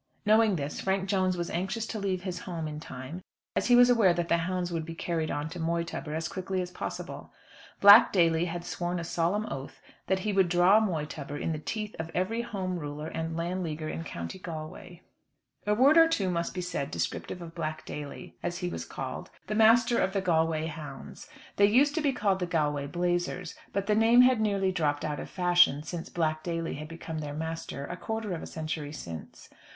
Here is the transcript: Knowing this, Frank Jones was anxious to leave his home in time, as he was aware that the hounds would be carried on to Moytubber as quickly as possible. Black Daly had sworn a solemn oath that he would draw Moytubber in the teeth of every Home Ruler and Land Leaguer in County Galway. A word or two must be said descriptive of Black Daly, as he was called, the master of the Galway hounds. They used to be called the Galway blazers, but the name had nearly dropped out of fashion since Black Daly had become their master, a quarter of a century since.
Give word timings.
Knowing 0.25 0.55
this, 0.55 0.81
Frank 0.81 1.07
Jones 1.07 1.37
was 1.37 1.51
anxious 1.51 1.85
to 1.85 1.99
leave 1.99 2.23
his 2.23 2.39
home 2.39 2.67
in 2.67 2.79
time, 2.79 3.21
as 3.55 3.67
he 3.67 3.75
was 3.75 3.87
aware 3.87 4.15
that 4.15 4.29
the 4.29 4.37
hounds 4.37 4.71
would 4.71 4.83
be 4.83 4.95
carried 4.95 5.29
on 5.29 5.47
to 5.47 5.59
Moytubber 5.59 6.15
as 6.15 6.27
quickly 6.27 6.59
as 6.59 6.71
possible. 6.71 7.31
Black 7.81 8.11
Daly 8.11 8.45
had 8.45 8.65
sworn 8.65 8.97
a 8.99 9.03
solemn 9.03 9.45
oath 9.51 9.79
that 10.07 10.17
he 10.21 10.33
would 10.33 10.49
draw 10.49 10.79
Moytubber 10.79 11.37
in 11.37 11.51
the 11.51 11.59
teeth 11.59 11.95
of 11.99 12.09
every 12.15 12.41
Home 12.41 12.79
Ruler 12.79 13.09
and 13.09 13.37
Land 13.37 13.61
Leaguer 13.61 13.89
in 13.89 14.03
County 14.03 14.39
Galway. 14.39 15.01
A 15.67 15.75
word 15.75 15.99
or 15.99 16.07
two 16.07 16.31
must 16.31 16.55
be 16.55 16.61
said 16.61 16.89
descriptive 16.89 17.39
of 17.39 17.53
Black 17.53 17.85
Daly, 17.85 18.35
as 18.41 18.57
he 18.57 18.69
was 18.69 18.85
called, 18.85 19.29
the 19.45 19.53
master 19.53 19.99
of 19.99 20.13
the 20.13 20.21
Galway 20.21 20.65
hounds. 20.65 21.29
They 21.57 21.67
used 21.67 21.93
to 21.93 22.01
be 22.01 22.11
called 22.11 22.39
the 22.39 22.47
Galway 22.47 22.87
blazers, 22.87 23.53
but 23.71 23.85
the 23.85 23.93
name 23.93 24.21
had 24.21 24.41
nearly 24.41 24.71
dropped 24.71 25.05
out 25.05 25.19
of 25.19 25.29
fashion 25.29 25.83
since 25.83 26.09
Black 26.09 26.41
Daly 26.41 26.73
had 26.73 26.87
become 26.87 27.19
their 27.19 27.35
master, 27.35 27.85
a 27.85 27.95
quarter 27.95 28.33
of 28.33 28.41
a 28.41 28.47
century 28.47 28.91
since. 28.91 29.47